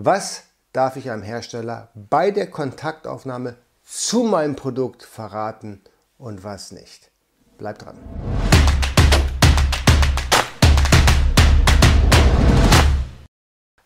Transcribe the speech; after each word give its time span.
Was 0.00 0.44
darf 0.72 0.94
ich 0.94 1.10
einem 1.10 1.24
Hersteller 1.24 1.88
bei 1.96 2.30
der 2.30 2.48
Kontaktaufnahme 2.48 3.56
zu 3.82 4.22
meinem 4.22 4.54
Produkt 4.54 5.02
verraten 5.02 5.82
und 6.18 6.44
was 6.44 6.70
nicht? 6.70 7.10
Bleibt 7.58 7.84
dran. 7.84 7.98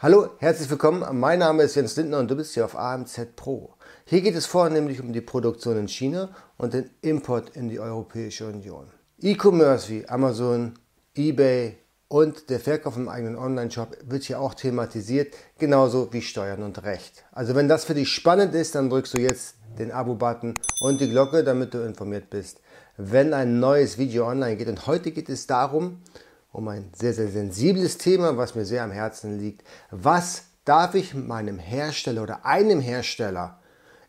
Hallo, 0.01 0.29
herzlich 0.37 0.69
willkommen. 0.69 1.19
Mein 1.19 1.39
Name 1.39 1.63
ist 1.63 1.77
Jens 1.77 1.97
Lindner 1.97 2.19
und 2.19 2.31
du 2.31 2.37
bist 2.37 2.53
hier 2.53 2.67
auf 2.67 2.77
AMZ 2.77 3.35
Pro. 3.35 3.73
Hier 4.05 4.21
geht 4.21 4.35
es 4.35 4.45
vornehmlich 4.45 5.01
um 5.01 5.15
die 5.15 5.23
Produktion 5.23 5.79
in 5.79 5.89
China 5.89 6.29
und 6.59 6.75
den 6.75 6.91
Import 7.01 7.57
in 7.57 7.71
die 7.71 7.81
Europäische 7.81 8.47
Union. 8.49 8.91
E-Commerce 9.19 9.89
wie 9.89 10.07
Amazon, 10.07 10.79
eBay 11.17 11.79
und 12.13 12.51
der 12.51 12.61
Verkauf 12.61 12.99
im 12.99 13.09
eigenen 13.09 13.37
Online-Shop 13.37 13.97
wird 14.05 14.25
hier 14.25 14.39
auch 14.39 14.53
thematisiert, 14.53 15.35
genauso 15.59 16.13
wie 16.13 16.21
Steuern 16.21 16.63
und 16.63 16.83
Recht. 16.83 17.25
Also 17.33 17.55
wenn 17.55 17.69
das 17.69 17.87
für 17.87 17.95
dich 17.95 18.11
spannend 18.11 18.55
ist, 18.55 18.75
dann 18.75 18.91
drückst 18.91 19.17
du 19.17 19.23
jetzt 19.23 19.55
den 19.79 19.91
Abo-Button 19.91 20.53
und 20.83 21.01
die 21.01 21.09
Glocke, 21.09 21.43
damit 21.43 21.73
du 21.73 21.79
informiert 21.79 22.29
bist, 22.29 22.61
wenn 22.99 23.33
ein 23.33 23.61
neues 23.61 23.97
Video 23.97 24.29
online 24.29 24.57
geht. 24.57 24.69
Und 24.69 24.87
heute 24.87 25.11
geht 25.11 25.31
es 25.31 25.47
darum, 25.47 26.03
um 26.53 26.69
ein 26.69 26.91
sehr, 26.95 27.15
sehr 27.15 27.29
sensibles 27.29 27.97
Thema, 27.97 28.37
was 28.37 28.55
mir 28.55 28.67
sehr 28.67 28.85
am 28.85 28.91
Herzen 28.91 29.39
liegt. 29.39 29.67
Was 29.91 30.43
darf 30.67 30.95
ich 30.95 31.15
meinem 31.15 31.59
Hersteller 31.59 32.25
oder 32.25 32.45
einem 32.45 32.83
Hersteller 32.83 33.59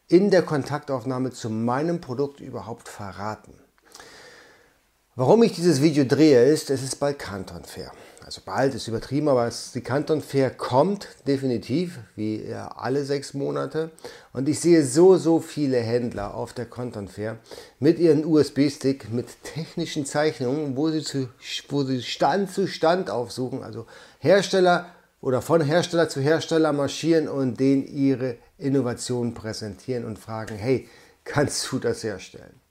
in 0.10 0.30
der 0.30 0.42
Kontaktaufnahme 0.42 1.32
zu 1.32 1.50
meinem 1.50 2.02
Produkt 2.02 2.42
überhaupt 2.42 2.90
verraten? 2.90 3.63
Warum 5.16 5.44
ich 5.44 5.52
dieses 5.52 5.80
Video 5.80 6.06
drehe, 6.06 6.44
ist, 6.44 6.72
es 6.72 6.82
ist 6.82 6.96
bald 6.96 7.20
Canton 7.20 7.64
Fair. 7.66 7.92
Also 8.26 8.42
bald 8.44 8.74
ist 8.74 8.88
übertrieben, 8.88 9.28
aber 9.28 9.48
die 9.76 9.82
Canton 9.82 10.24
Fair 10.24 10.50
kommt 10.50 11.08
definitiv, 11.28 12.00
wie 12.16 12.52
alle 12.52 13.06
sechs 13.06 13.36
Monate. 13.36 13.92
Und 14.32 14.50
ich 14.50 14.60
sehe 14.60 14.84
so, 14.84 15.18
so 15.18 15.40
viele 15.40 15.78
Händler 15.78 16.34
auf 16.34 16.54
der 16.54 16.66
Canton 16.66 17.08
Fair 17.08 17.38
mit 17.80 18.00
ihren 18.00 18.26
USB-Stick, 18.26 19.14
mit 19.14 19.28
technischen 19.44 20.08
Zeichnungen, 20.08 20.76
wo 20.76 20.90
sie, 20.90 21.04
zu, 21.04 21.30
wo 21.70 21.84
sie 21.84 22.02
Stand 22.02 22.50
zu 22.50 22.66
Stand 22.66 23.12
aufsuchen. 23.12 23.62
Also 23.62 23.86
Hersteller 24.18 24.88
oder 25.22 25.44
von 25.44 25.62
Hersteller 25.62 26.10
zu 26.10 26.22
Hersteller 26.22 26.74
marschieren 26.74 27.28
und 27.28 27.60
denen 27.60 27.86
ihre 27.86 28.38
Innovationen 28.58 29.36
präsentieren 29.36 30.06
und 30.06 30.18
fragen, 30.18 30.56
hey, 30.56 30.90
kannst 31.24 31.72
du 31.72 31.78
das 31.78 32.04
herstellen? 32.04 32.63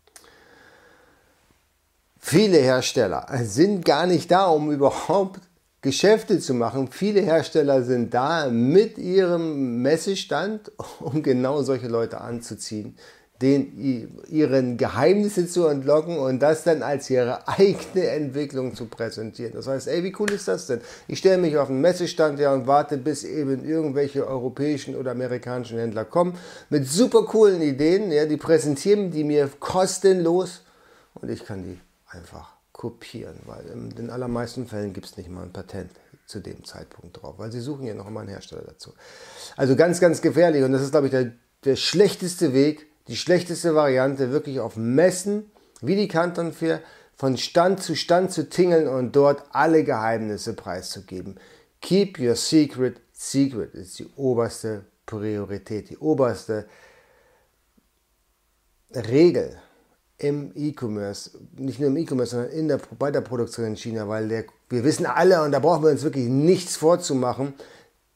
Viele 2.25 2.59
Hersteller 2.59 3.27
sind 3.43 3.85
gar 3.85 4.07
nicht 4.07 4.31
da, 4.31 4.47
um 4.47 4.71
überhaupt 4.71 5.41
Geschäfte 5.83 6.39
zu 6.39 6.55
machen. 6.55 6.89
Viele 6.91 7.21
Hersteller 7.21 7.83
sind 7.83 8.15
da 8.15 8.49
mit 8.49 8.97
ihrem 8.97 9.83
Messestand, 9.83 10.71
um 11.01 11.23
genau 11.23 11.63
solche 11.63 11.89
Leute 11.89 12.21
anzuziehen, 12.21 12.97
den 13.43 13.77
ihren 14.29 14.77
Geheimnisse 14.77 15.49
zu 15.49 15.67
entlocken 15.67 16.17
und 16.17 16.39
das 16.39 16.63
dann 16.63 16.85
als 16.85 17.11
ihre 17.11 17.49
eigene 17.49 18.07
Entwicklung 18.07 18.77
zu 18.77 18.87
präsentieren. 18.87 19.53
Das 19.55 19.67
heißt, 19.67 19.89
ey, 19.89 20.05
wie 20.05 20.15
cool 20.21 20.31
ist 20.31 20.47
das 20.47 20.69
denn? 20.69 20.81
Ich 21.09 21.19
stelle 21.19 21.39
mich 21.39 21.59
auf 21.59 21.69
einen 21.69 21.81
Messestand 21.81 22.39
ja, 22.39 22.55
und 22.55 22.69
warte, 22.69 22.99
bis 22.99 23.25
eben 23.25 23.65
irgendwelche 23.65 24.27
europäischen 24.27 24.95
oder 24.95 25.11
amerikanischen 25.11 25.79
Händler 25.79 26.05
kommen 26.05 26.39
mit 26.71 26.89
super 26.89 27.25
coolen 27.25 27.61
Ideen, 27.61 28.13
ja, 28.13 28.27
die 28.27 28.37
präsentieren 28.37 29.11
die 29.11 29.25
mir 29.25 29.51
kostenlos 29.59 30.63
und 31.15 31.29
ich 31.29 31.45
kann 31.45 31.65
die 31.65 31.81
einfach 32.13 32.55
kopieren, 32.73 33.39
weil 33.45 33.67
in 33.67 33.91
den 33.91 34.11
allermeisten 34.11 34.67
Fällen 34.67 34.93
gibt 34.93 35.07
es 35.07 35.17
nicht 35.17 35.29
mal 35.29 35.43
ein 35.43 35.53
Patent 35.53 35.91
zu 36.27 36.41
dem 36.41 36.65
Zeitpunkt 36.65 37.21
drauf, 37.21 37.35
weil 37.39 37.53
sie 37.53 37.61
suchen 37.61 37.87
ja 37.87 37.95
noch 37.95 38.07
immer 38.07 38.21
einen 38.21 38.31
Hersteller 38.31 38.63
dazu. 38.63 38.93
Also 39.57 39.77
ganz, 39.77 40.01
ganz 40.01 40.23
gefährlich 40.23 40.65
und 40.65 40.73
das 40.73 40.83
ist, 40.83 40.93
glaube 40.93 41.07
ich, 41.07 41.11
der, 41.11 41.33
der 41.65 41.77
schlechteste 41.77 42.53
Weg, 42.55 42.87
die 43.09 43.17
schlechteste 43.17 43.75
Variante, 43.75 44.31
wirklich 44.31 44.61
auf 44.61 44.77
Messen 44.77 45.51
wie 45.81 45.97
die 45.97 46.09
Canton 46.09 46.53
Fair 46.53 46.81
von 47.15 47.37
Stand 47.37 47.83
zu 47.83 47.95
Stand 47.95 48.33
zu 48.33 48.49
tingeln 48.49 48.89
und 48.89 49.15
dort 49.15 49.45
alle 49.53 49.85
Geheimnisse 49.85 50.55
preiszugeben. 50.55 51.39
Keep 51.81 52.19
your 52.19 52.37
secret 52.37 53.01
secret 53.13 53.75
ist 53.75 53.99
die 53.99 54.09
oberste 54.17 54.85
Priorität, 55.07 55.91
die 55.91 55.99
oberste 55.99 56.67
Regel 58.95 59.61
im 60.23 60.53
E-Commerce, 60.55 61.33
nicht 61.57 61.81
nur 61.81 61.89
im 61.89 61.97
E-Commerce, 61.97 62.31
sondern 62.31 62.51
in 62.53 62.69
der, 62.69 62.81
bei 62.99 63.11
der 63.11 63.21
Produktion 63.21 63.67
in 63.67 63.77
China, 63.77 64.09
weil 64.09 64.29
der, 64.29 64.45
wir 64.69 64.85
wissen 64.85 65.07
alle, 65.07 65.43
und 65.43 65.53
da 65.53 65.59
brauchen 65.59 65.83
wir 65.83 65.91
uns 65.91 66.03
wirklich 66.03 66.29
nichts 66.29 66.77
vorzumachen, 66.77 67.55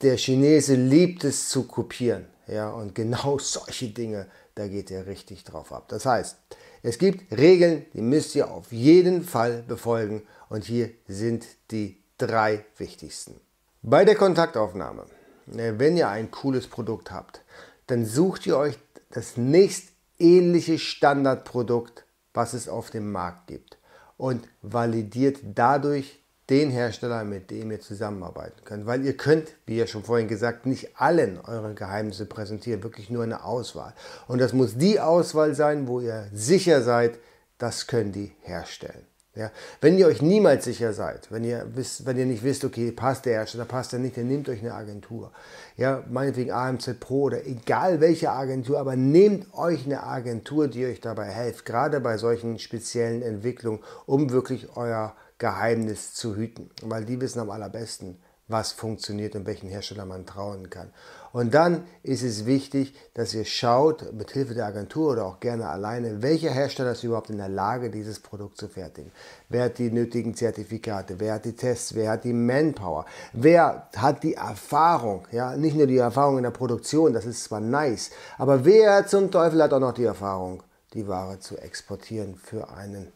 der 0.02 0.16
Chinese 0.16 0.74
liebt 0.74 1.24
es 1.24 1.48
zu 1.48 1.64
kopieren. 1.64 2.26
Ja, 2.46 2.70
und 2.70 2.94
genau 2.94 3.38
solche 3.40 3.88
Dinge, 3.88 4.26
da 4.54 4.68
geht 4.68 4.90
er 4.90 5.06
richtig 5.06 5.44
drauf 5.44 5.72
ab. 5.72 5.88
Das 5.88 6.06
heißt, 6.06 6.36
es 6.82 6.98
gibt 6.98 7.36
Regeln, 7.36 7.84
die 7.94 8.02
müsst 8.02 8.34
ihr 8.36 8.50
auf 8.50 8.70
jeden 8.70 9.24
Fall 9.24 9.64
befolgen. 9.66 10.22
Und 10.48 10.64
hier 10.64 10.90
sind 11.08 11.44
die 11.72 11.96
drei 12.18 12.64
wichtigsten. 12.76 13.40
Bei 13.82 14.04
der 14.04 14.14
Kontaktaufnahme, 14.14 15.06
ne, 15.46 15.78
wenn 15.78 15.96
ihr 15.96 16.08
ein 16.08 16.30
cooles 16.30 16.68
Produkt 16.68 17.10
habt, 17.10 17.42
dann 17.88 18.06
sucht 18.06 18.46
ihr 18.46 18.56
euch 18.56 18.78
das 19.10 19.36
nächst 19.36 19.95
ähnliche 20.18 20.78
Standardprodukt, 20.78 22.04
was 22.34 22.54
es 22.54 22.68
auf 22.68 22.90
dem 22.90 23.12
Markt 23.12 23.46
gibt 23.46 23.78
und 24.16 24.48
validiert 24.62 25.38
dadurch 25.54 26.22
den 26.48 26.70
Hersteller, 26.70 27.24
mit 27.24 27.50
dem 27.50 27.70
ihr 27.72 27.80
zusammenarbeiten 27.80 28.64
könnt. 28.64 28.86
Weil 28.86 29.04
ihr 29.04 29.16
könnt, 29.16 29.48
wie 29.66 29.76
ja 29.76 29.86
schon 29.86 30.04
vorhin 30.04 30.28
gesagt, 30.28 30.64
nicht 30.64 30.96
allen 30.96 31.40
eure 31.40 31.74
Geheimnisse 31.74 32.26
präsentieren, 32.26 32.84
wirklich 32.84 33.10
nur 33.10 33.24
eine 33.24 33.44
Auswahl. 33.44 33.94
Und 34.28 34.40
das 34.40 34.52
muss 34.52 34.76
die 34.76 35.00
Auswahl 35.00 35.54
sein, 35.54 35.88
wo 35.88 36.00
ihr 36.00 36.28
sicher 36.32 36.82
seid, 36.82 37.18
das 37.58 37.86
können 37.86 38.12
die 38.12 38.32
herstellen. 38.42 39.06
Ja, 39.36 39.50
wenn 39.82 39.98
ihr 39.98 40.06
euch 40.06 40.22
niemals 40.22 40.64
sicher 40.64 40.94
seid, 40.94 41.30
wenn 41.30 41.44
ihr, 41.44 41.66
wisst, 41.74 42.06
wenn 42.06 42.16
ihr 42.16 42.24
nicht 42.24 42.42
wisst, 42.42 42.64
okay, 42.64 42.90
passt 42.90 43.26
der 43.26 43.34
Hersteller, 43.34 43.66
passt 43.66 43.92
er 43.92 43.98
nicht, 43.98 44.16
dann 44.16 44.28
nehmt 44.28 44.48
euch 44.48 44.60
eine 44.62 44.72
Agentur. 44.72 45.30
Ja, 45.76 46.02
meinetwegen 46.08 46.52
AMZ 46.52 46.98
Pro 46.98 47.24
oder 47.24 47.46
egal 47.46 48.00
welche 48.00 48.30
Agentur, 48.30 48.80
aber 48.80 48.96
nehmt 48.96 49.52
euch 49.52 49.84
eine 49.84 50.04
Agentur, 50.04 50.68
die 50.68 50.86
euch 50.86 51.02
dabei 51.02 51.30
hilft, 51.30 51.66
gerade 51.66 52.00
bei 52.00 52.16
solchen 52.16 52.58
speziellen 52.58 53.20
Entwicklungen, 53.20 53.80
um 54.06 54.30
wirklich 54.30 54.74
euer 54.74 55.14
Geheimnis 55.36 56.14
zu 56.14 56.34
hüten. 56.34 56.70
Weil 56.80 57.04
die 57.04 57.20
wissen 57.20 57.40
am 57.40 57.50
allerbesten, 57.50 58.16
was 58.48 58.72
funktioniert 58.72 59.34
und 59.34 59.44
welchen 59.46 59.68
Hersteller 59.68 60.04
man 60.04 60.24
trauen 60.24 60.70
kann. 60.70 60.92
Und 61.32 61.52
dann 61.52 61.84
ist 62.02 62.22
es 62.22 62.46
wichtig, 62.46 62.94
dass 63.12 63.34
ihr 63.34 63.44
schaut, 63.44 64.12
mit 64.12 64.30
Hilfe 64.30 64.54
der 64.54 64.66
Agentur 64.66 65.12
oder 65.12 65.26
auch 65.26 65.40
gerne 65.40 65.68
alleine, 65.68 66.22
welcher 66.22 66.50
Hersteller 66.50 66.92
ist 66.92 67.02
überhaupt 67.02 67.28
in 67.28 67.38
der 67.38 67.48
Lage, 67.48 67.90
dieses 67.90 68.20
Produkt 68.20 68.56
zu 68.56 68.68
fertigen. 68.68 69.10
Wer 69.48 69.64
hat 69.64 69.78
die 69.78 69.90
nötigen 69.90 70.34
Zertifikate? 70.34 71.18
Wer 71.18 71.34
hat 71.34 71.44
die 71.44 71.56
Tests? 71.56 71.94
Wer 71.94 72.12
hat 72.12 72.24
die 72.24 72.32
Manpower? 72.32 73.04
Wer 73.32 73.88
hat 73.96 74.22
die 74.22 74.34
Erfahrung? 74.34 75.26
Ja, 75.32 75.56
nicht 75.56 75.76
nur 75.76 75.86
die 75.86 75.98
Erfahrung 75.98 76.38
in 76.38 76.44
der 76.44 76.50
Produktion, 76.52 77.12
das 77.12 77.26
ist 77.26 77.44
zwar 77.44 77.60
nice, 77.60 78.10
aber 78.38 78.64
wer 78.64 79.06
zum 79.06 79.30
Teufel 79.30 79.62
hat 79.62 79.72
auch 79.72 79.80
noch 79.80 79.92
die 79.92 80.04
Erfahrung, 80.04 80.62
die 80.94 81.06
Ware 81.06 81.38
zu 81.40 81.58
exportieren 81.58 82.36
für 82.36 82.70
einen 82.70 83.12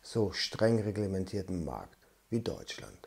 so 0.00 0.32
streng 0.32 0.80
reglementierten 0.80 1.64
Markt 1.64 1.98
wie 2.30 2.40
Deutschland? 2.40 2.97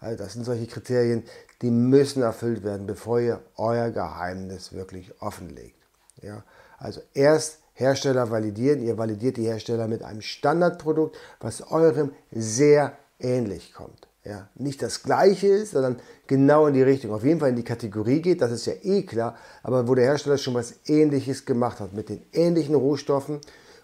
Also 0.00 0.16
das 0.16 0.32
sind 0.32 0.44
solche 0.44 0.66
Kriterien, 0.66 1.24
die 1.62 1.70
müssen 1.70 2.22
erfüllt 2.22 2.64
werden, 2.64 2.86
bevor 2.86 3.20
ihr 3.20 3.40
euer 3.56 3.90
Geheimnis 3.90 4.72
wirklich 4.72 5.12
offenlegt. 5.20 5.76
Ja? 6.22 6.42
Also 6.78 7.02
erst 7.12 7.58
Hersteller 7.74 8.30
validieren, 8.30 8.82
ihr 8.82 8.96
validiert 8.98 9.36
die 9.36 9.46
Hersteller 9.46 9.88
mit 9.88 10.02
einem 10.02 10.22
Standardprodukt, 10.22 11.16
was 11.38 11.70
eurem 11.70 12.12
sehr 12.30 12.96
ähnlich 13.18 13.74
kommt. 13.74 14.08
Ja? 14.24 14.48
Nicht 14.54 14.82
das 14.82 15.02
gleiche 15.02 15.48
ist, 15.48 15.72
sondern 15.72 16.00
genau 16.26 16.66
in 16.66 16.74
die 16.74 16.82
Richtung. 16.82 17.12
Auf 17.12 17.24
jeden 17.24 17.40
Fall 17.40 17.50
in 17.50 17.56
die 17.56 17.62
Kategorie 17.62 18.22
geht, 18.22 18.40
das 18.40 18.52
ist 18.52 18.66
ja 18.66 18.74
eh 18.82 19.02
klar, 19.02 19.36
aber 19.62 19.86
wo 19.86 19.94
der 19.94 20.06
Hersteller 20.06 20.38
schon 20.38 20.54
was 20.54 20.74
ähnliches 20.86 21.44
gemacht 21.44 21.80
hat, 21.80 21.92
mit 21.92 22.08
den 22.08 22.22
ähnlichen 22.32 22.74
Rohstoffen, 22.74 23.40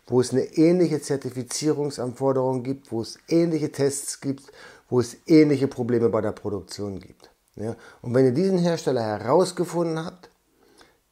wo 0.06 0.20
es 0.20 0.32
eine 0.32 0.44
ähnliche 0.44 1.00
Zertifizierungsanforderung 1.00 2.62
gibt, 2.62 2.92
wo 2.92 3.02
es 3.02 3.18
ähnliche 3.28 3.72
Tests 3.72 4.20
gibt 4.20 4.52
wo 4.88 5.00
es 5.00 5.16
ähnliche 5.26 5.68
Probleme 5.68 6.08
bei 6.08 6.20
der 6.20 6.32
Produktion 6.32 7.00
gibt. 7.00 7.30
Ja? 7.56 7.76
Und 8.02 8.14
wenn 8.14 8.24
ihr 8.24 8.32
diesen 8.32 8.58
Hersteller 8.58 9.02
herausgefunden 9.02 10.04
habt, 10.04 10.30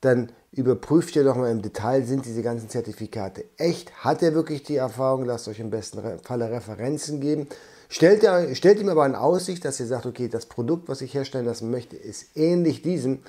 dann 0.00 0.30
überprüft 0.52 1.16
ihr 1.16 1.24
doch 1.24 1.36
mal 1.36 1.50
im 1.50 1.62
Detail, 1.62 2.04
sind 2.04 2.26
diese 2.26 2.42
ganzen 2.42 2.68
Zertifikate 2.68 3.44
echt? 3.56 3.92
Hat 4.04 4.22
er 4.22 4.34
wirklich 4.34 4.62
die 4.62 4.76
Erfahrung? 4.76 5.24
Lasst 5.24 5.48
euch 5.48 5.60
im 5.60 5.70
besten 5.70 6.00
Falle 6.22 6.50
Referenzen 6.50 7.20
geben. 7.20 7.48
Stellt, 7.88 8.22
er, 8.22 8.54
stellt 8.54 8.80
ihm 8.80 8.88
aber 8.88 9.06
in 9.06 9.14
Aussicht, 9.14 9.64
dass 9.64 9.80
ihr 9.80 9.86
sagt, 9.86 10.06
okay, 10.06 10.28
das 10.28 10.46
Produkt, 10.46 10.88
was 10.88 11.00
ich 11.00 11.14
herstellen 11.14 11.46
lassen 11.46 11.70
möchte, 11.70 11.96
ist 11.96 12.36
ähnlich 12.36 12.82
diesem, 12.82 13.20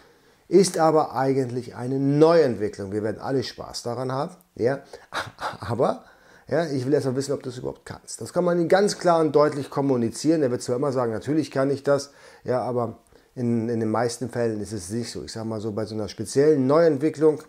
ist 0.48 0.78
aber 0.78 1.16
eigentlich 1.16 1.76
eine 1.76 2.00
Neuentwicklung. 2.00 2.92
Wir 2.92 3.04
werden 3.04 3.20
alle 3.20 3.44
Spaß 3.44 3.84
daran 3.84 4.12
haben, 4.12 4.36
ja, 4.56 4.80
aber 5.60 6.06
ja, 6.48 6.66
ich 6.66 6.86
will 6.86 6.94
erst 6.94 7.08
mal 7.08 7.16
wissen, 7.16 7.34
ob 7.34 7.42
du 7.42 7.50
es 7.50 7.58
überhaupt 7.58 7.86
kannst. 7.86 8.22
Das 8.22 8.32
kann 8.32 8.44
man 8.44 8.60
ihm 8.60 8.68
ganz 8.68 9.00
klar 9.00 9.20
und 9.20 9.36
deutlich 9.36 9.70
kommunizieren. 9.70 10.44
Er 10.44 10.52
wird 10.52 10.62
zwar 10.62 10.76
immer 10.76 10.92
sagen, 10.92 11.12
natürlich 11.12 11.50
kann 11.50 11.72
ich 11.72 11.84
das, 11.84 12.12
ja, 12.44 12.62
aber 12.62 13.00
in, 13.34 13.68
in 13.68 13.80
den 13.80 13.90
meisten 13.90 14.30
Fällen 14.30 14.62
ist 14.62 14.72
es 14.72 14.90
nicht 14.92 15.12
so. 15.12 15.24
Ich 15.24 15.32
sage 15.32 15.48
mal 15.48 15.60
so, 15.60 15.72
bei 15.72 15.86
so 15.86 15.96
einer 15.96 16.08
speziellen 16.08 16.68
Neuentwicklung 16.68 17.42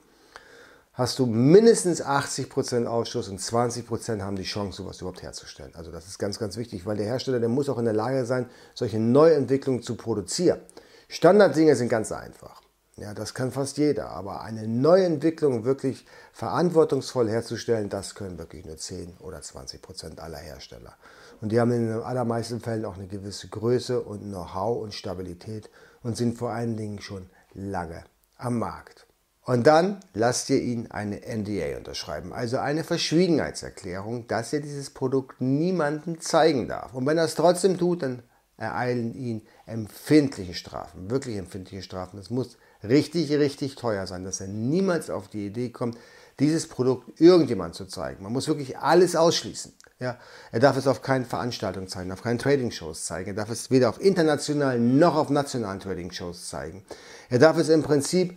hast 0.94 1.18
du 1.18 1.26
mindestens 1.26 2.02
80% 2.02 2.86
Ausschuss 2.86 3.28
und 3.28 3.38
20% 3.38 4.22
haben 4.22 4.36
die 4.36 4.44
Chance, 4.44 4.78
sowas 4.78 4.98
überhaupt 5.00 5.22
herzustellen. 5.22 5.74
Also 5.74 5.92
das 5.92 6.06
ist 6.06 6.18
ganz, 6.18 6.38
ganz 6.38 6.56
wichtig, 6.56 6.86
weil 6.86 6.96
der 6.96 7.04
Hersteller, 7.04 7.38
der 7.38 7.50
muss 7.50 7.68
auch 7.68 7.78
in 7.78 7.84
der 7.84 7.92
Lage 7.92 8.24
sein, 8.24 8.48
solche 8.74 8.98
Neuentwicklungen 8.98 9.82
zu 9.82 9.96
produzieren. 9.96 10.60
Standarddinge 11.08 11.76
sind 11.76 11.90
ganz 11.90 12.12
einfach. 12.12 12.62
Ja, 12.98 13.12
das 13.12 13.34
kann 13.34 13.52
fast 13.52 13.76
jeder, 13.76 14.08
aber 14.08 14.40
eine 14.40 14.66
Neuentwicklung 14.66 15.66
wirklich 15.66 16.06
verantwortungsvoll 16.32 17.28
herzustellen, 17.28 17.90
das 17.90 18.14
können 18.14 18.38
wirklich 18.38 18.64
nur 18.64 18.78
10 18.78 19.18
oder 19.18 19.42
20 19.42 19.82
Prozent 19.82 20.18
aller 20.18 20.38
Hersteller. 20.38 20.96
Und 21.42 21.52
die 21.52 21.60
haben 21.60 21.72
in 21.72 21.88
den 21.88 22.00
allermeisten 22.00 22.58
Fällen 22.58 22.86
auch 22.86 22.96
eine 22.96 23.06
gewisse 23.06 23.48
Größe 23.48 24.00
und 24.00 24.22
Know-how 24.22 24.82
und 24.82 24.94
Stabilität 24.94 25.68
und 26.02 26.16
sind 26.16 26.38
vor 26.38 26.52
allen 26.52 26.78
Dingen 26.78 27.02
schon 27.02 27.28
lange 27.52 28.02
am 28.38 28.58
Markt. 28.58 29.06
Und 29.44 29.66
dann 29.66 30.00
lasst 30.14 30.48
ihr 30.48 30.62
ihn 30.62 30.90
eine 30.90 31.20
NDA 31.20 31.76
unterschreiben, 31.76 32.32
also 32.32 32.56
eine 32.56 32.82
Verschwiegenheitserklärung, 32.82 34.26
dass 34.26 34.54
er 34.54 34.60
dieses 34.60 34.88
Produkt 34.88 35.42
niemandem 35.42 36.22
zeigen 36.22 36.66
darf. 36.66 36.94
Und 36.94 37.04
wenn 37.04 37.18
er 37.18 37.24
es 37.24 37.34
trotzdem 37.34 37.76
tut, 37.76 38.02
dann 38.02 38.22
ereilen 38.56 39.14
ihn 39.14 39.46
empfindliche 39.66 40.54
Strafen, 40.54 41.10
wirklich 41.10 41.36
empfindliche 41.36 41.82
Strafen. 41.82 42.16
Das 42.16 42.30
muss 42.30 42.56
richtig, 42.82 43.30
richtig 43.32 43.76
teuer 43.76 44.06
sein, 44.06 44.24
dass 44.24 44.40
er 44.40 44.48
niemals 44.48 45.10
auf 45.10 45.28
die 45.28 45.46
Idee 45.46 45.70
kommt, 45.70 45.96
dieses 46.38 46.68
Produkt 46.68 47.20
irgendjemand 47.20 47.74
zu 47.74 47.86
zeigen. 47.86 48.22
Man 48.22 48.32
muss 48.32 48.48
wirklich 48.48 48.78
alles 48.78 49.16
ausschließen. 49.16 49.72
Ja, 49.98 50.18
er 50.52 50.60
darf 50.60 50.76
es 50.76 50.86
auf 50.86 51.00
keinen 51.00 51.24
Veranstaltungen 51.24 51.88
zeigen, 51.88 52.12
auf 52.12 52.22
keinen 52.22 52.38
Trading-Shows 52.38 53.06
zeigen. 53.06 53.30
Er 53.30 53.34
darf 53.34 53.50
es 53.50 53.70
weder 53.70 53.88
auf 53.88 53.98
internationalen 53.98 54.98
noch 54.98 55.16
auf 55.16 55.30
nationalen 55.30 55.80
Trading-Shows 55.80 56.50
zeigen. 56.50 56.84
Er 57.30 57.38
darf 57.38 57.56
es 57.56 57.70
im 57.70 57.82
Prinzip, 57.82 58.36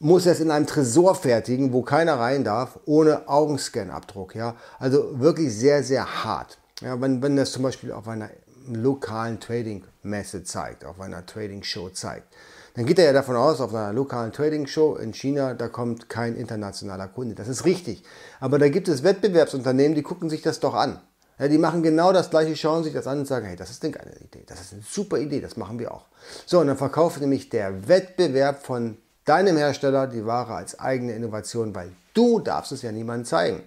muss 0.00 0.26
es 0.26 0.40
in 0.40 0.50
einem 0.50 0.66
Tresor 0.66 1.14
fertigen, 1.14 1.72
wo 1.72 1.82
keiner 1.82 2.18
rein 2.18 2.42
darf, 2.42 2.80
ohne 2.86 3.28
Augenscan-Abdruck. 3.28 4.34
Ja, 4.34 4.56
also 4.80 5.20
wirklich 5.20 5.54
sehr, 5.54 5.84
sehr 5.84 6.24
hart. 6.24 6.58
Ja, 6.80 7.00
wenn, 7.00 7.22
wenn 7.22 7.36
das 7.36 7.52
zum 7.52 7.62
Beispiel 7.62 7.92
auf 7.92 8.08
einer 8.08 8.30
lokalen 8.66 9.38
Trading-Messe 9.38 10.42
zeigt, 10.42 10.84
auf 10.84 11.00
einer 11.00 11.24
Trading-Show 11.24 11.90
zeigt, 11.90 12.34
dann 12.74 12.86
geht 12.86 12.98
er 12.98 13.04
ja 13.04 13.12
davon 13.12 13.36
aus, 13.36 13.60
auf 13.60 13.72
einer 13.72 13.92
lokalen 13.92 14.32
Trading-Show 14.32 14.96
in 14.96 15.14
China, 15.14 15.54
da 15.54 15.68
kommt 15.68 16.08
kein 16.08 16.34
internationaler 16.34 17.06
Kunde. 17.06 17.36
Das 17.36 17.46
ist 17.46 17.64
richtig. 17.64 18.02
Aber 18.40 18.58
da 18.58 18.68
gibt 18.68 18.88
es 18.88 19.04
Wettbewerbsunternehmen, 19.04 19.94
die 19.94 20.02
gucken 20.02 20.28
sich 20.28 20.42
das 20.42 20.58
doch 20.58 20.74
an. 20.74 21.00
Ja, 21.38 21.48
die 21.48 21.58
machen 21.58 21.82
genau 21.82 22.12
das 22.12 22.30
gleiche, 22.30 22.54
schauen 22.56 22.84
sich 22.84 22.92
das 22.92 23.06
an 23.06 23.20
und 23.20 23.26
sagen, 23.26 23.46
hey, 23.46 23.56
das 23.56 23.70
ist 23.70 23.82
eine 23.84 23.92
geile 23.92 24.16
Idee, 24.20 24.44
das 24.46 24.60
ist 24.60 24.72
eine 24.72 24.82
super 24.82 25.18
Idee, 25.18 25.40
das 25.40 25.56
machen 25.56 25.78
wir 25.78 25.92
auch. 25.92 26.06
So, 26.46 26.60
und 26.60 26.68
dann 26.68 26.76
verkauft 26.76 27.20
nämlich 27.20 27.48
der 27.48 27.88
Wettbewerb 27.88 28.64
von 28.64 28.96
deinem 29.24 29.56
Hersteller 29.56 30.06
die 30.06 30.24
Ware 30.26 30.54
als 30.54 30.78
eigene 30.78 31.12
Innovation, 31.12 31.74
weil 31.74 31.90
du 32.12 32.38
darfst 32.38 32.72
es 32.72 32.82
ja 32.82 32.92
niemandem 32.92 33.24
zeigen. 33.24 33.62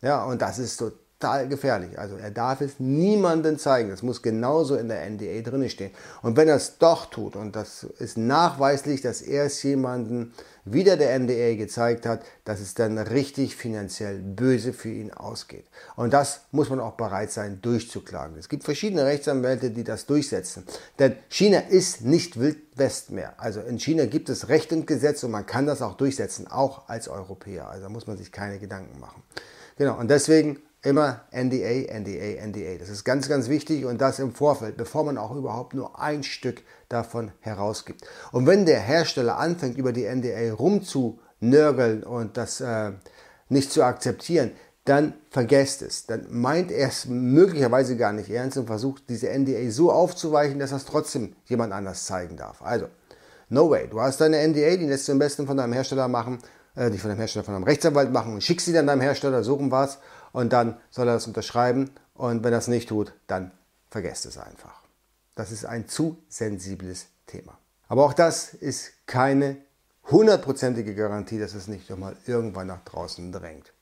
Ja, 0.00 0.24
und 0.24 0.40
das 0.40 0.58
ist 0.58 0.78
so 0.78 0.90
total 1.22 1.48
gefährlich. 1.48 1.98
Also 1.98 2.16
er 2.16 2.30
darf 2.30 2.60
es 2.60 2.80
niemandem 2.80 3.58
zeigen. 3.58 3.90
Das 3.90 4.02
muss 4.02 4.22
genauso 4.22 4.76
in 4.76 4.88
der 4.88 5.08
NDA 5.08 5.40
drin 5.42 5.68
stehen. 5.70 5.92
Und 6.20 6.36
wenn 6.36 6.48
er 6.48 6.56
es 6.56 6.78
doch 6.78 7.06
tut, 7.06 7.36
und 7.36 7.54
das 7.54 7.84
ist 7.84 8.18
nachweislich, 8.18 9.00
dass 9.02 9.22
er 9.22 9.44
es 9.44 9.62
jemandem 9.62 10.32
wieder 10.64 10.96
der 10.96 11.18
NDA 11.18 11.54
gezeigt 11.54 12.06
hat, 12.06 12.22
dass 12.44 12.60
es 12.60 12.74
dann 12.74 12.98
richtig 12.98 13.56
finanziell 13.56 14.18
böse 14.18 14.72
für 14.72 14.90
ihn 14.90 15.12
ausgeht. 15.12 15.66
Und 15.96 16.12
das 16.12 16.42
muss 16.50 16.70
man 16.70 16.80
auch 16.80 16.92
bereit 16.92 17.32
sein 17.32 17.60
durchzuklagen. 17.62 18.36
Es 18.36 18.48
gibt 18.48 18.64
verschiedene 18.64 19.04
Rechtsanwälte, 19.04 19.70
die 19.70 19.84
das 19.84 20.06
durchsetzen. 20.06 20.64
Denn 20.98 21.16
China 21.28 21.58
ist 21.58 22.02
nicht 22.02 22.38
Wildwest 22.38 23.10
mehr. 23.10 23.34
Also 23.38 23.60
in 23.60 23.78
China 23.78 24.06
gibt 24.06 24.28
es 24.28 24.48
Recht 24.48 24.72
und 24.72 24.86
Gesetz 24.86 25.22
und 25.24 25.30
man 25.30 25.46
kann 25.46 25.66
das 25.66 25.82
auch 25.82 25.96
durchsetzen, 25.96 26.48
auch 26.48 26.88
als 26.88 27.08
Europäer. 27.08 27.68
Also 27.68 27.84
da 27.84 27.88
muss 27.88 28.06
man 28.06 28.16
sich 28.16 28.30
keine 28.30 28.58
Gedanken 28.58 28.98
machen. 29.00 29.22
Genau, 29.78 29.98
und 29.98 30.08
deswegen 30.08 30.58
immer 30.82 31.20
NDA, 31.30 31.98
NDA, 31.98 32.44
NDA. 32.46 32.78
Das 32.78 32.88
ist 32.88 33.04
ganz, 33.04 33.28
ganz 33.28 33.48
wichtig 33.48 33.84
und 33.84 34.00
das 34.00 34.18
im 34.18 34.34
Vorfeld, 34.34 34.76
bevor 34.76 35.04
man 35.04 35.16
auch 35.16 35.34
überhaupt 35.34 35.74
nur 35.74 36.00
ein 36.00 36.22
Stück 36.22 36.62
davon 36.88 37.32
herausgibt. 37.40 38.04
Und 38.32 38.46
wenn 38.46 38.66
der 38.66 38.80
Hersteller 38.80 39.38
anfängt, 39.38 39.78
über 39.78 39.92
die 39.92 40.04
NDA 40.04 40.52
rumzunörgeln 40.52 42.02
und 42.02 42.36
das 42.36 42.60
äh, 42.60 42.92
nicht 43.48 43.70
zu 43.70 43.84
akzeptieren, 43.84 44.52
dann 44.84 45.14
vergesst 45.30 45.82
es. 45.82 46.06
Dann 46.06 46.26
meint 46.30 46.72
er 46.72 46.88
es 46.88 47.06
möglicherweise 47.06 47.96
gar 47.96 48.12
nicht 48.12 48.30
ernst 48.30 48.58
und 48.58 48.66
versucht 48.66 49.04
diese 49.08 49.28
NDA 49.28 49.70
so 49.70 49.92
aufzuweichen, 49.92 50.58
dass 50.58 50.72
es 50.72 50.84
trotzdem 50.84 51.36
jemand 51.44 51.72
anders 51.72 52.06
zeigen 52.06 52.36
darf. 52.36 52.60
Also, 52.62 52.88
no 53.48 53.70
way. 53.70 53.86
Du 53.88 54.00
hast 54.00 54.20
deine 54.20 54.38
NDA, 54.38 54.76
die 54.76 54.86
lässt 54.86 55.06
du 55.06 55.12
am 55.12 55.20
besten 55.20 55.46
von 55.46 55.56
deinem 55.56 55.72
Hersteller 55.72 56.08
machen, 56.08 56.38
äh, 56.76 56.90
nicht 56.90 57.00
von 57.00 57.10
deinem 57.10 57.18
Hersteller, 57.18 57.44
von 57.44 57.54
deinem 57.54 57.64
Rechtsanwalt 57.64 58.12
machen 58.12 58.34
und 58.34 58.42
schickst 58.42 58.66
sie 58.66 58.72
dann 58.72 58.86
deinem 58.86 59.00
Hersteller, 59.00 59.46
rum 59.46 59.70
war's 59.70 59.98
und 60.32 60.52
dann 60.52 60.78
soll 60.90 61.08
er 61.08 61.14
das 61.14 61.26
unterschreiben 61.26 61.90
und 62.14 62.44
wenn 62.44 62.52
er 62.52 62.58
es 62.58 62.68
nicht 62.68 62.88
tut, 62.88 63.12
dann 63.26 63.52
vergesst 63.90 64.26
es 64.26 64.38
einfach. 64.38 64.82
Das 65.34 65.50
ist 65.50 65.64
ein 65.64 65.88
zu 65.88 66.18
sensibles 66.28 67.06
Thema. 67.26 67.58
Aber 67.88 68.04
auch 68.04 68.12
das 68.12 68.54
ist 68.54 69.06
keine 69.06 69.56
hundertprozentige 70.10 70.94
Garantie, 70.94 71.38
dass 71.38 71.54
es 71.54 71.68
nicht 71.68 71.88
nochmal 71.90 72.16
irgendwann 72.26 72.66
nach 72.66 72.84
draußen 72.84 73.32
drängt. 73.32 73.72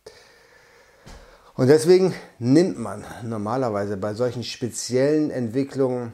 Und 1.54 1.68
deswegen 1.68 2.14
nimmt 2.38 2.78
man 2.78 3.04
normalerweise 3.22 3.96
bei 3.96 4.14
solchen 4.14 4.44
speziellen 4.44 5.30
Entwicklungen 5.30 6.12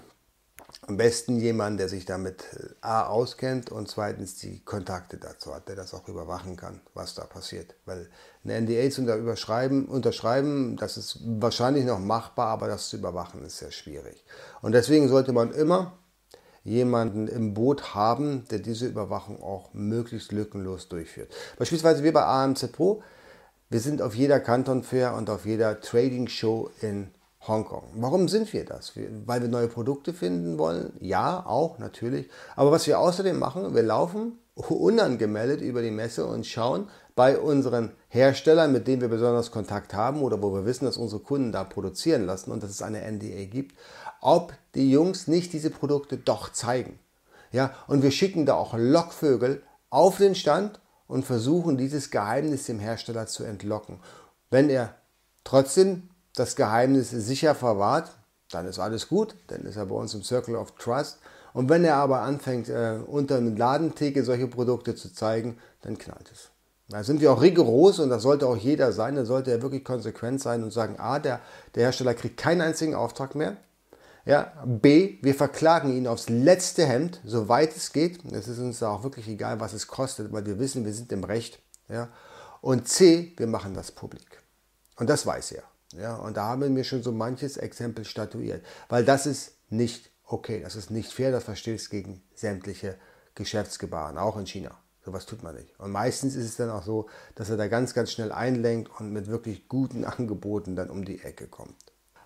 am 0.88 0.96
besten 0.96 1.38
jemand, 1.38 1.80
der 1.80 1.88
sich 1.88 2.04
damit 2.04 2.44
äh, 2.54 2.74
A 2.80 3.06
auskennt 3.06 3.70
und 3.70 3.88
zweitens 3.88 4.36
die 4.36 4.60
Kontakte 4.64 5.18
dazu 5.18 5.54
hat, 5.54 5.68
der 5.68 5.76
das 5.76 5.94
auch 5.94 6.08
überwachen 6.08 6.56
kann, 6.56 6.80
was 6.94 7.14
da 7.14 7.24
passiert. 7.24 7.74
Weil 7.84 8.08
eine 8.44 8.60
NDA 8.60 8.90
zu 8.90 9.02
unterschreiben, 9.02 9.86
unterschreiben, 9.86 10.76
das 10.76 10.96
ist 10.96 11.20
wahrscheinlich 11.24 11.84
noch 11.84 11.98
machbar, 11.98 12.48
aber 12.48 12.68
das 12.68 12.88
zu 12.88 12.96
überwachen 12.96 13.44
ist 13.44 13.58
sehr 13.58 13.72
schwierig. 13.72 14.24
Und 14.62 14.72
deswegen 14.72 15.08
sollte 15.08 15.32
man 15.32 15.52
immer 15.52 15.98
jemanden 16.64 17.28
im 17.28 17.54
Boot 17.54 17.94
haben, 17.94 18.44
der 18.50 18.58
diese 18.58 18.86
Überwachung 18.86 19.42
auch 19.42 19.72
möglichst 19.72 20.32
lückenlos 20.32 20.88
durchführt. 20.88 21.32
Beispielsweise 21.58 22.02
wir 22.02 22.12
bei 22.12 22.24
AMZ 22.24 22.72
Pro, 22.72 23.02
wir 23.70 23.80
sind 23.80 24.02
auf 24.02 24.14
jeder 24.14 24.40
Canton 24.40 24.82
Fair 24.82 25.14
und 25.14 25.30
auf 25.30 25.46
jeder 25.46 25.80
Trading 25.80 26.28
Show 26.28 26.70
in 26.80 27.10
Hongkong. 27.48 27.84
Warum 27.94 28.28
sind 28.28 28.52
wir 28.52 28.64
das? 28.64 28.92
Weil 29.26 29.42
wir 29.42 29.48
neue 29.48 29.68
Produkte 29.68 30.12
finden 30.12 30.58
wollen? 30.58 30.92
Ja, 31.00 31.44
auch 31.46 31.78
natürlich. 31.78 32.28
Aber 32.56 32.70
was 32.70 32.86
wir 32.86 32.98
außerdem 32.98 33.38
machen, 33.38 33.74
wir 33.74 33.82
laufen 33.82 34.38
unangemeldet 34.54 35.60
über 35.60 35.82
die 35.82 35.90
Messe 35.90 36.26
und 36.26 36.46
schauen 36.46 36.88
bei 37.14 37.38
unseren 37.38 37.92
Herstellern, 38.08 38.72
mit 38.72 38.86
denen 38.86 39.02
wir 39.02 39.08
besonders 39.08 39.50
Kontakt 39.50 39.94
haben 39.94 40.22
oder 40.22 40.40
wo 40.42 40.52
wir 40.54 40.64
wissen, 40.64 40.86
dass 40.86 40.96
unsere 40.96 41.20
Kunden 41.20 41.52
da 41.52 41.64
produzieren 41.64 42.24
lassen 42.24 42.50
und 42.50 42.62
dass 42.62 42.70
es 42.70 42.82
eine 42.82 43.00
NDA 43.10 43.44
gibt, 43.44 43.76
ob 44.20 44.54
die 44.74 44.90
Jungs 44.90 45.28
nicht 45.28 45.52
diese 45.52 45.70
Produkte 45.70 46.16
doch 46.16 46.52
zeigen. 46.52 46.98
Ja, 47.52 47.74
und 47.86 48.02
wir 48.02 48.10
schicken 48.10 48.46
da 48.46 48.54
auch 48.54 48.74
Lockvögel 48.76 49.62
auf 49.90 50.18
den 50.18 50.34
Stand 50.34 50.80
und 51.06 51.24
versuchen 51.24 51.76
dieses 51.76 52.10
Geheimnis 52.10 52.64
dem 52.64 52.80
Hersteller 52.80 53.26
zu 53.26 53.44
entlocken. 53.44 54.00
Wenn 54.50 54.68
er 54.68 54.94
trotzdem 55.44 56.08
das 56.36 56.54
Geheimnis 56.54 57.10
sicher 57.10 57.54
verwahrt, 57.54 58.10
dann 58.50 58.66
ist 58.66 58.78
alles 58.78 59.08
gut, 59.08 59.34
dann 59.48 59.62
ist 59.62 59.76
er 59.76 59.86
bei 59.86 59.94
uns 59.94 60.14
im 60.14 60.22
Circle 60.22 60.54
of 60.54 60.72
Trust. 60.76 61.18
Und 61.52 61.68
wenn 61.68 61.84
er 61.84 61.96
aber 61.96 62.20
anfängt, 62.20 62.68
äh, 62.68 62.98
unter 63.06 63.38
einer 63.38 63.56
Ladentheke 63.56 64.22
solche 64.22 64.46
Produkte 64.46 64.94
zu 64.94 65.12
zeigen, 65.12 65.58
dann 65.82 65.98
knallt 65.98 66.30
es. 66.30 66.50
Da 66.88 67.02
sind 67.02 67.20
wir 67.20 67.32
auch 67.32 67.42
rigoros 67.42 67.98
und 67.98 68.10
das 68.10 68.22
sollte 68.22 68.46
auch 68.46 68.56
jeder 68.56 68.92
sein. 68.92 69.16
Da 69.16 69.24
sollte 69.24 69.50
er 69.50 69.62
wirklich 69.62 69.84
konsequent 69.84 70.40
sein 70.40 70.62
und 70.62 70.72
sagen, 70.72 71.00
A, 71.00 71.18
der, 71.18 71.40
der 71.74 71.84
Hersteller 71.84 72.14
kriegt 72.14 72.36
keinen 72.36 72.60
einzigen 72.60 72.94
Auftrag 72.94 73.34
mehr. 73.34 73.56
Ja, 74.24 74.52
B, 74.64 75.18
wir 75.22 75.34
verklagen 75.34 75.96
ihn 75.96 76.06
aufs 76.06 76.28
letzte 76.28 76.84
Hemd, 76.84 77.20
soweit 77.24 77.76
es 77.76 77.92
geht. 77.92 78.24
Es 78.32 78.48
ist 78.48 78.58
uns 78.58 78.82
auch 78.82 79.02
wirklich 79.02 79.26
egal, 79.28 79.58
was 79.60 79.72
es 79.72 79.86
kostet, 79.86 80.32
weil 80.32 80.46
wir 80.46 80.58
wissen, 80.58 80.84
wir 80.84 80.92
sind 80.92 81.10
im 81.12 81.24
Recht. 81.24 81.60
Ja. 81.88 82.08
Und 82.60 82.88
C, 82.88 83.32
wir 83.36 83.46
machen 83.46 83.74
das 83.74 83.92
publik. 83.92 84.42
Und 84.96 85.08
das 85.08 85.26
weiß 85.26 85.52
er. 85.52 85.62
Ja, 85.92 86.16
und 86.16 86.36
da 86.36 86.46
haben 86.46 86.74
wir 86.74 86.84
schon 86.84 87.02
so 87.02 87.12
manches 87.12 87.56
Exempel 87.56 88.04
statuiert, 88.04 88.64
weil 88.88 89.04
das 89.04 89.26
ist 89.26 89.52
nicht 89.70 90.10
okay, 90.26 90.60
das 90.62 90.76
ist 90.76 90.90
nicht 90.90 91.12
fair, 91.12 91.30
das 91.30 91.44
verstößt 91.44 91.90
gegen 91.90 92.22
sämtliche 92.34 92.96
Geschäftsgebaren, 93.34 94.18
auch 94.18 94.36
in 94.36 94.46
China. 94.46 94.76
Sowas 95.04 95.24
tut 95.24 95.42
man 95.44 95.54
nicht. 95.54 95.78
Und 95.78 95.92
meistens 95.92 96.34
ist 96.34 96.46
es 96.46 96.56
dann 96.56 96.70
auch 96.70 96.82
so, 96.82 97.06
dass 97.36 97.48
er 97.48 97.56
da 97.56 97.68
ganz, 97.68 97.94
ganz 97.94 98.10
schnell 98.10 98.32
einlenkt 98.32 98.90
und 98.98 99.12
mit 99.12 99.28
wirklich 99.28 99.68
guten 99.68 100.04
Angeboten 100.04 100.74
dann 100.74 100.90
um 100.90 101.04
die 101.04 101.22
Ecke 101.22 101.46
kommt. 101.46 101.76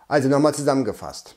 Also 0.08 0.28
nochmal 0.28 0.54
zusammengefasst. 0.54 1.36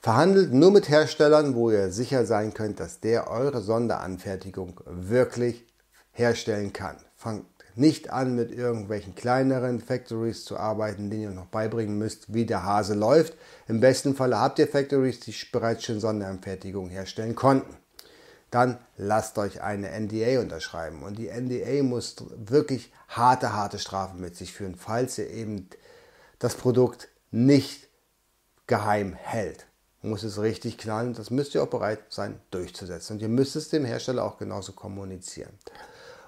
Verhandelt 0.00 0.52
nur 0.52 0.70
mit 0.70 0.88
Herstellern, 0.88 1.56
wo 1.56 1.70
ihr 1.70 1.90
sicher 1.90 2.24
sein 2.24 2.54
könnt, 2.54 2.78
dass 2.78 3.00
der 3.00 3.28
eure 3.28 3.60
Sonderanfertigung 3.60 4.80
wirklich 4.86 5.66
herstellen 6.12 6.72
kann. 6.72 6.96
Fangt 7.16 7.44
nicht 7.76 8.10
an, 8.10 8.34
mit 8.34 8.50
irgendwelchen 8.50 9.14
kleineren 9.14 9.80
Factories 9.80 10.44
zu 10.44 10.56
arbeiten, 10.56 11.10
denen 11.10 11.22
ihr 11.22 11.30
noch 11.30 11.46
beibringen 11.46 11.98
müsst, 11.98 12.32
wie 12.32 12.46
der 12.46 12.64
Hase 12.64 12.94
läuft. 12.94 13.34
Im 13.68 13.80
besten 13.80 14.14
Fall 14.14 14.36
habt 14.36 14.58
ihr 14.58 14.66
Factories, 14.66 15.20
die 15.20 15.34
bereits 15.52 15.84
schon 15.84 16.00
Sonderanfertigung 16.00 16.88
herstellen 16.88 17.34
konnten. 17.34 17.76
Dann 18.50 18.78
lasst 18.96 19.36
euch 19.38 19.60
eine 19.60 19.90
NDA 19.90 20.40
unterschreiben. 20.40 21.02
Und 21.02 21.18
die 21.18 21.28
NDA 21.28 21.82
muss 21.82 22.16
wirklich 22.36 22.92
harte, 23.08 23.52
harte 23.52 23.78
Strafen 23.78 24.20
mit 24.20 24.36
sich 24.36 24.52
führen, 24.52 24.76
falls 24.76 25.18
ihr 25.18 25.30
eben 25.30 25.68
das 26.38 26.54
Produkt 26.54 27.08
nicht 27.30 27.88
geheim 28.66 29.12
hält. 29.14 29.66
Muss 30.02 30.22
es 30.22 30.40
richtig 30.40 30.78
knallen. 30.78 31.14
Das 31.14 31.30
müsst 31.30 31.54
ihr 31.54 31.62
auch 31.62 31.68
bereit 31.68 31.98
sein 32.08 32.40
durchzusetzen. 32.50 33.16
Und 33.16 33.22
ihr 33.22 33.28
müsst 33.28 33.56
es 33.56 33.68
dem 33.68 33.84
Hersteller 33.84 34.24
auch 34.24 34.38
genauso 34.38 34.72
kommunizieren. 34.72 35.52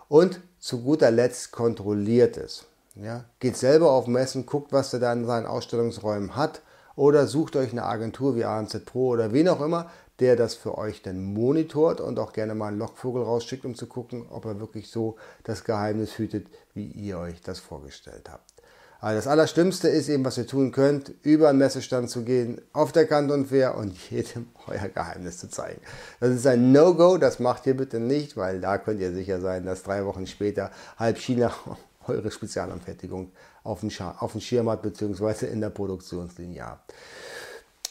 Und 0.09 0.40
zu 0.59 0.83
guter 0.83 1.11
Letzt 1.11 1.53
kontrolliert 1.53 2.37
es. 2.37 2.65
Ja, 2.95 3.25
geht 3.38 3.57
selber 3.57 3.93
auf 3.93 4.07
Messen, 4.09 4.45
guckt, 4.45 4.73
was 4.73 4.93
er 4.93 4.99
da 4.99 5.12
in 5.12 5.25
seinen 5.25 5.47
Ausstellungsräumen 5.47 6.35
hat 6.35 6.62
oder 6.97 7.29
sucht 7.29 7.55
euch 7.55 7.71
eine 7.71 7.85
Agentur 7.85 8.35
wie 8.35 8.45
AMZ 8.45 8.85
Pro 8.85 9.11
oder 9.11 9.33
wen 9.33 9.49
auch 9.49 9.61
immer, 9.61 9.88
der 10.19 10.35
das 10.35 10.55
für 10.55 10.77
euch 10.77 11.00
dann 11.03 11.23
monitort 11.23 12.00
und 12.00 12.19
auch 12.19 12.33
gerne 12.33 12.57
mal 12.57 12.69
einen 12.69 12.79
Lockvogel 12.79 13.23
rausschickt, 13.23 13.65
um 13.65 13.77
zu 13.77 13.87
gucken, 13.87 14.27
ob 14.31 14.47
er 14.47 14.59
wirklich 14.59 14.91
so 14.91 15.17
das 15.45 15.62
Geheimnis 15.62 16.19
hütet, 16.19 16.49
wie 16.75 16.87
ihr 16.87 17.19
euch 17.19 17.41
das 17.41 17.61
vorgestellt 17.61 18.29
habt. 18.29 18.58
Aber 19.00 19.14
das 19.14 19.28
Allerschlimmste 19.28 19.88
ist 19.88 20.09
eben, 20.09 20.25
was 20.25 20.38
ihr 20.38 20.47
tun 20.47 20.73
könnt, 20.73 21.12
über 21.23 21.49
einen 21.49 21.59
Messestand 21.59 22.11
zu 22.11 22.25
gehen, 22.25 22.61
auf 22.73 22.90
der 22.90 23.07
Kante 23.07 23.33
und 23.33 23.47
Fair 23.47 23.76
und 23.76 23.97
jedem 24.11 24.49
euer 24.67 24.88
Geheimnis 24.88 25.38
zu 25.38 25.49
zeigen. 25.49 25.81
Das 26.21 26.31
ist 26.31 26.47
ein 26.47 26.73
No-Go, 26.73 27.19
das 27.19 27.38
macht 27.38 27.67
ihr 27.67 27.76
bitte 27.76 28.00
nicht, 28.00 28.37
weil 28.37 28.61
da 28.61 28.78
könnt 28.78 29.00
ihr 29.00 29.12
sicher 29.12 29.40
sein, 29.40 29.64
dass 29.64 29.85
drei 29.85 30.05
Wochen 30.05 30.26
später 30.26 30.71
halb 30.97 31.19
China 31.19 31.52
eure 32.07 32.31
Spezialanfertigung 32.31 33.33
auf 33.62 33.81
dem, 33.81 33.90
auf 34.19 34.33
dem 34.33 34.40
Schirm 34.40 34.69
hat, 34.69 34.83
beziehungsweise 34.83 35.47
in 35.47 35.61
der 35.61 35.71
Produktionslinie 35.71 36.64
habt. 36.64 36.95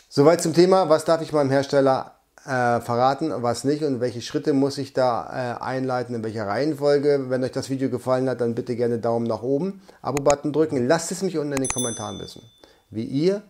Soweit 0.09 0.41
zum 0.41 0.53
Thema, 0.53 0.89
was 0.89 1.05
darf 1.05 1.21
ich 1.21 1.31
meinem 1.31 1.51
Hersteller 1.51 2.16
äh, 2.47 2.81
verraten, 2.81 3.33
was 3.43 3.63
nicht 3.63 3.83
und 3.83 3.99
welche 3.99 4.21
Schritte 4.21 4.53
muss 4.53 4.77
ich 4.77 4.93
da 4.93 5.57
äh, 5.59 5.61
einleiten, 5.61 6.15
in 6.15 6.23
welcher 6.23 6.47
Reihenfolge. 6.47 7.29
Wenn 7.29 7.43
euch 7.43 7.51
das 7.51 7.69
Video 7.69 7.89
gefallen 7.89 8.29
hat, 8.29 8.41
dann 8.41 8.55
bitte 8.55 8.75
gerne 8.75 8.99
Daumen 8.99 9.27
nach 9.27 9.43
oben, 9.43 9.81
Abo-Button 10.01 10.53
drücken. 10.53 10.87
Lasst 10.87 11.11
es 11.11 11.21
mich 11.21 11.37
unten 11.37 11.53
in 11.53 11.61
den 11.61 11.69
Kommentaren 11.69 12.19
wissen, 12.19 12.41
wie 12.89 13.03
ihr 13.03 13.43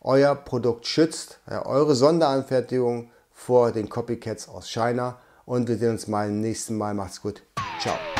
euer 0.00 0.34
Produkt 0.34 0.86
schützt, 0.86 1.40
ja, 1.50 1.64
eure 1.66 1.94
Sonderanfertigung 1.94 3.10
vor 3.32 3.72
den 3.72 3.88
Copycats 3.88 4.48
aus 4.48 4.68
China. 4.68 5.18
Und 5.46 5.68
wir 5.68 5.78
sehen 5.78 5.90
uns 5.90 6.06
mal 6.06 6.28
im 6.28 6.40
nächsten 6.40 6.76
Mal. 6.76 6.94
Macht's 6.94 7.20
gut. 7.20 7.42
Ciao. 7.80 8.19